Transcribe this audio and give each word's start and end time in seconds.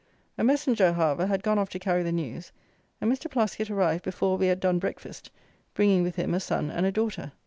A 0.35 0.43
messenger, 0.43 0.93
however, 0.93 1.27
had 1.27 1.43
gone 1.43 1.59
off 1.59 1.69
to 1.69 1.77
carry 1.77 2.01
the 2.01 2.11
news, 2.11 2.51
and 2.99 3.11
Mr. 3.13 3.29
Plaskitt 3.29 3.69
arrived 3.69 4.03
before 4.03 4.35
we 4.35 4.47
had 4.47 4.59
done 4.59 4.79
breakfast, 4.79 5.29
bringing 5.75 6.01
with 6.01 6.15
him 6.15 6.33
a 6.33 6.39
son 6.39 6.71
and 6.71 6.87
a 6.87 6.91
daughter. 6.91 7.33